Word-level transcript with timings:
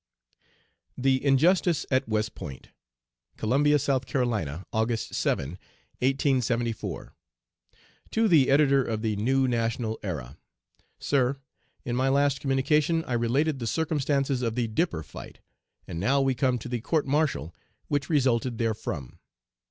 THE 0.97 1.23
INJUSTICE 1.23 1.85
AT 1.91 2.09
WEST 2.09 2.33
POINT. 2.33 2.69
"COLUMBIA, 3.37 3.75
S.C., 3.75 3.91
August 4.73 5.13
7, 5.13 5.49
1874. 5.99 7.13
To 8.09 8.27
the 8.27 8.49
Editor 8.49 8.83
of 8.83 9.03
the 9.03 9.15
New 9.17 9.47
National 9.47 9.99
Era: 10.01 10.37
"SIR: 10.97 11.37
In 11.85 11.95
my 11.95 12.09
last 12.09 12.41
communication 12.41 13.03
I 13.05 13.13
related 13.13 13.59
the 13.59 13.67
circumstances 13.67 14.41
of 14.41 14.55
the 14.55 14.67
'dipper 14.67 15.03
fight,' 15.03 15.37
and 15.87 15.99
now 15.99 16.19
we 16.19 16.33
come 16.33 16.57
to 16.57 16.67
the 16.67 16.81
court 16.81 17.05
martial 17.05 17.53
which 17.87 18.09
resulted 18.09 18.57
therefrom. 18.57 19.19